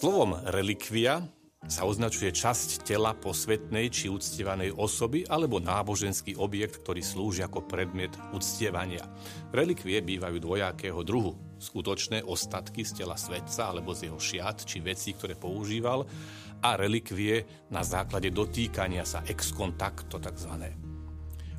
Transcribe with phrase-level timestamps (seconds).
[0.00, 1.20] Slovom relikvia
[1.68, 8.08] sa označuje časť tela posvetnej či uctievanej osoby alebo náboženský objekt, ktorý slúži ako predmet
[8.32, 9.04] uctievania.
[9.52, 11.36] Relikvie bývajú dvojakého druhu.
[11.60, 16.08] Skutočné ostatky z tela svetca alebo z jeho šiat či vecí, ktoré používal
[16.64, 20.88] a relikvie na základe dotýkania sa ex contacto tzv.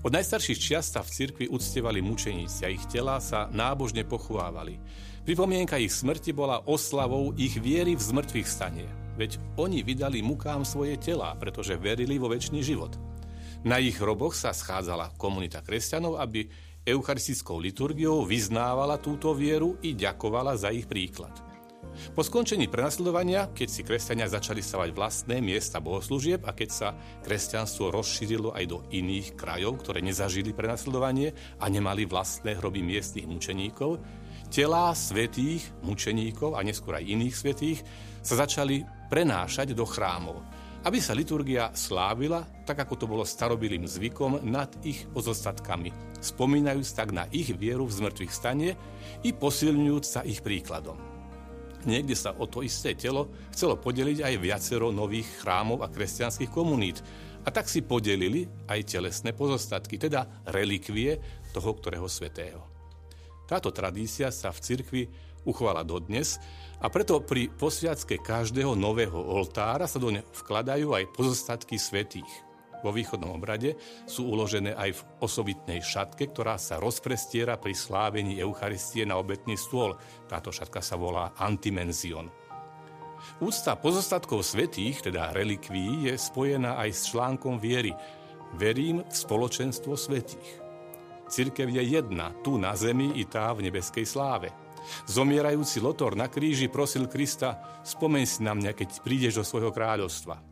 [0.01, 4.81] Od najstarších čiast sa v cirkvi uctievali mučeníci a ich tela sa nábožne pochovávali.
[5.21, 8.89] Pripomienka ich smrti bola oslavou ich viery v zmrtvých stanie.
[9.13, 12.97] Veď oni vydali mukám svoje tela, pretože verili vo väčší život.
[13.61, 16.49] Na ich hroboch sa schádzala komunita kresťanov, aby
[16.81, 21.51] eucharistickou liturgiou vyznávala túto vieru i ďakovala za ich príklad.
[22.11, 26.89] Po skončení prenasledovania, keď si kresťania začali stavať vlastné miesta bohoslúžieb a keď sa
[27.23, 33.99] kresťanstvo rozšírilo aj do iných krajov, ktoré nezažili prenasledovanie a nemali vlastné hroby miestnych mučeníkov,
[34.51, 37.79] Telá svetých mučeníkov a neskôr aj iných svetých
[38.20, 40.43] sa začali prenášať do chrámov,
[40.83, 47.15] aby sa liturgia slávila, tak ako to bolo starobilým zvykom, nad ich pozostatkami, spomínajúc tak
[47.15, 48.76] na ich vieru v zmrtvých stane
[49.23, 51.10] i posilňujúc sa ich príkladom.
[51.85, 57.01] Niekde sa o to isté telo chcelo podeliť aj viacero nových chrámov a kresťanských komunít,
[57.41, 61.18] a tak si podelili aj telesné pozostatky, teda relikvie
[61.49, 62.62] toho ktorého svetého.
[63.49, 65.03] Táto tradícia sa v cirkvi
[65.41, 66.38] uchovala dodnes
[66.78, 72.29] a preto pri posviacke každého nového oltára sa doň vkladajú aj pozostatky svetých.
[72.81, 73.78] Vo východnom obrade
[74.09, 79.94] sú uložené aj v osobitnej šatke, ktorá sa rozprestiera pri slávení Eucharistie na obetný stôl.
[80.25, 82.29] Táto šatka sa volá antimenzion.
[83.38, 87.94] Úcta pozostatkov svetých, teda relikví, je spojená aj s článkom viery.
[88.57, 90.59] Verím v spoločenstvo svetých.
[91.31, 94.51] Cirkev je jedna, tu na zemi i tá v nebeskej sláve.
[95.05, 100.50] Zomierajúci Lotor na kríži prosil Krista, spomeň si na mňa, keď prídeš do svojho kráľovstva.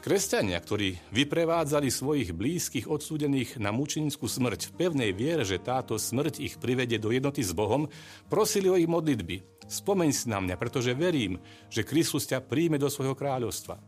[0.00, 6.40] Kresťania, ktorí vyprevádzali svojich blízkych odsúdených na mučenickú smrť v pevnej viere, že táto smrť
[6.40, 7.88] ich privede do jednoty s Bohom,
[8.28, 9.64] prosili o ich modlitby.
[9.64, 13.80] Spomeň si na mňa, pretože verím, že Kristus ťa príjme do svojho kráľovstva.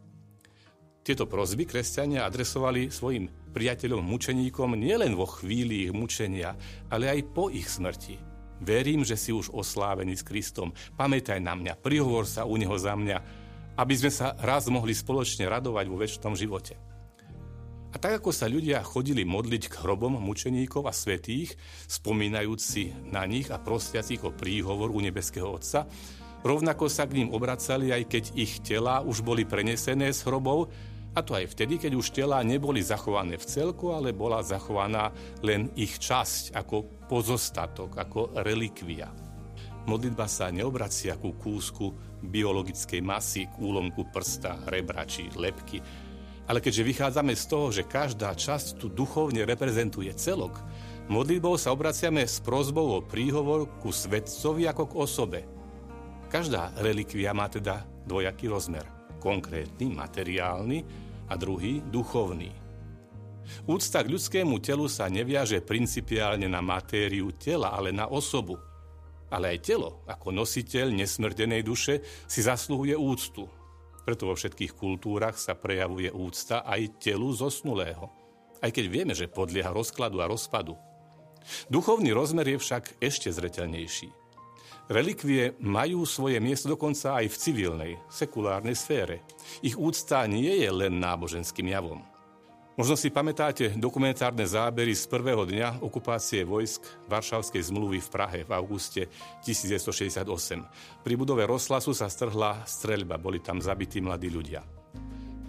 [1.06, 6.58] Tieto prozby kresťania adresovali svojim priateľom mučeníkom nielen vo chvíli ich mučenia,
[6.90, 8.18] ale aj po ich smrti.
[8.58, 10.74] Verím, že si už oslávený s Kristom.
[10.96, 13.45] Pamätaj na mňa, prihovor sa u Neho za mňa,
[13.76, 16.74] aby sme sa raz mohli spoločne radovať vo väčšnom živote.
[17.92, 21.56] A tak ako sa ľudia chodili modliť k hrobom mučeníkov a svetých,
[21.88, 25.88] spomínajúci na nich a prosiaci o príhovor u nebeského Otca,
[26.44, 30.68] rovnako sa k ním obracali, aj keď ich tela už boli prenesené z hrobov
[31.16, 35.08] a to aj vtedy, keď už tela neboli zachované v celku, ale bola zachovaná
[35.40, 39.25] len ich časť ako pozostatok, ako relikvia.
[39.86, 41.94] Modlitba sa neobracia ku kúsku
[42.26, 45.78] biologickej masy, k úlomku prsta, rebra či lepky,
[46.46, 50.58] ale keďže vychádzame z toho, že každá časť tu duchovne reprezentuje celok,
[51.06, 55.40] modlitbou sa obraciame s prozbou o príhovor ku svetcovi ako k osobe.
[56.30, 58.86] Každá relikvia má teda dvojaký rozmer.
[59.22, 60.78] Konkrétny, materiálny
[61.30, 62.50] a druhý duchovný.
[63.66, 68.58] Úcta k ľudskému telu sa neviaže principiálne na matériu tela, ale na osobu.
[69.30, 73.50] Ale aj telo, ako nositeľ nesmrdenej duše, si zasluhuje úctu.
[74.06, 78.06] Preto vo všetkých kultúrach sa prejavuje úcta aj telu zosnulého.
[78.62, 80.78] Aj keď vieme, že podlieha rozkladu a rozpadu.
[81.66, 84.26] Duchovný rozmer je však ešte zreteľnejší.
[84.86, 89.26] Relikvie majú svoje miesto dokonca aj v civilnej, sekulárnej sfére.
[89.58, 92.06] Ich úcta nie je len náboženským javom.
[92.76, 98.52] Možno si pamätáte dokumentárne zábery z prvého dňa okupácie vojsk Varšavskej zmluvy v Prahe v
[98.52, 99.08] auguste
[99.48, 101.00] 1968.
[101.00, 104.60] Pri budove Roslasu sa strhla streľba, boli tam zabití mladí ľudia.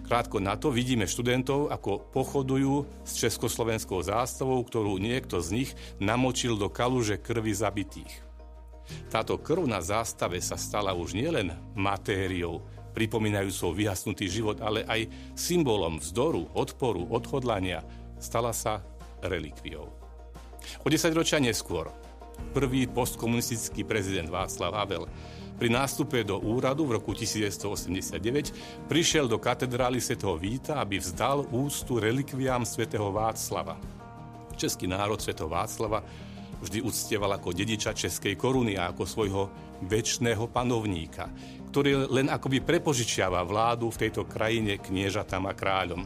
[0.08, 5.70] Krátko na to vidíme študentov, ako pochodujú s československou zástavou, ktorú niekto z nich
[6.00, 8.24] namočil do kaluže krvi zabitých.
[9.12, 12.64] Táto krv na zástave sa stala už nielen matériou,
[12.98, 15.06] pripomínajúcou vyhasnutý život, ale aj
[15.38, 17.86] symbolom vzdoru, odporu, odhodlania,
[18.18, 18.82] stala sa
[19.22, 19.86] relikviou.
[20.82, 21.86] O 10 ročia neskôr
[22.50, 25.06] prvý postkomunistický prezident Václav Havel
[25.58, 31.98] pri nástupe do úradu v roku 1989 prišiel do katedrály svätého Víta, aby vzdal ústu
[31.98, 33.78] relikviám svätého Václava.
[34.54, 36.02] Český národ svätého Václava
[36.62, 39.42] vždy uctieval ako dediča českej koruny a ako svojho
[39.84, 41.30] väčšného panovníka,
[41.70, 46.02] ktorý len akoby prepožičiava vládu v tejto krajine kniežatám a kráľom.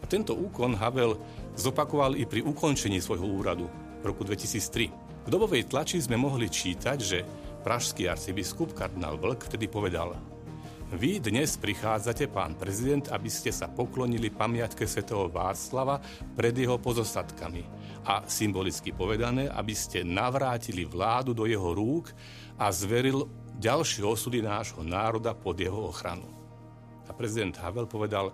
[0.00, 1.16] A tento úkon Havel
[1.56, 3.66] zopakoval i pri ukončení svojho úradu
[4.00, 5.26] v roku 2003.
[5.26, 7.24] V dobovej tlači sme mohli čítať, že
[7.66, 10.14] pražský arcibiskup kardinál Vlk vtedy povedal
[10.86, 15.98] vy dnes prichádzate, pán prezident, aby ste sa poklonili pamiatke svätého Václava
[16.38, 17.66] pred jeho pozostatkami
[18.06, 22.14] a symbolicky povedané, aby ste navrátili vládu do jeho rúk
[22.54, 23.26] a zveril
[23.58, 26.30] ďalšie osudy nášho národa pod jeho ochranu.
[27.06, 28.30] A prezident Havel povedal,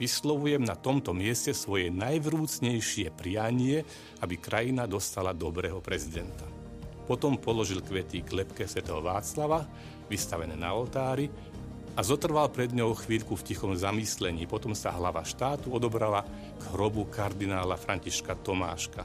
[0.00, 3.84] vyslovujem na tomto mieste svoje najvrúcnejšie prianie,
[4.24, 6.48] aby krajina dostala dobrého prezidenta.
[7.04, 9.68] Potom položil kvety k lepke svätého Václava,
[10.08, 11.28] vystavené na oltári,
[11.92, 14.48] a zotrval pred ňou chvíľku v tichom zamyslení.
[14.48, 16.24] Potom sa hlava štátu odobrala
[16.56, 19.04] k hrobu kardinála Františka Tomáška.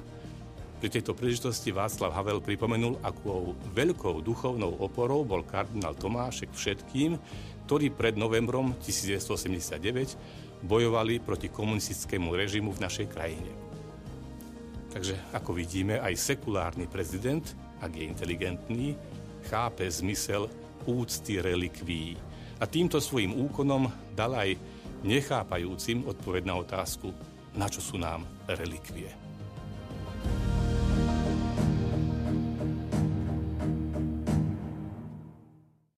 [0.77, 7.17] Pri tejto príležitosti Václav Havel pripomenul, akou veľkou duchovnou oporou bol kardinál Tomášek všetkým,
[7.65, 13.51] ktorí pred novembrom 1989 bojovali proti komunistickému režimu v našej krajine.
[14.93, 17.43] Takže, ako vidíme, aj sekulárny prezident,
[17.83, 18.85] ak je inteligentný,
[19.49, 20.47] chápe zmysel
[20.87, 22.26] úcty relikví
[22.57, 24.57] a týmto svojim úkonom dal aj
[25.05, 27.13] nechápajúcim odpoveď na otázku,
[27.53, 29.26] na čo sú nám relikvie.